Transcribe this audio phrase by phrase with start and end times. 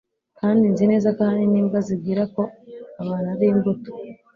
[0.39, 2.41] kandi nzi neza ko ahanini imbwa zibwira ko
[3.01, 3.91] abantu ari imbuto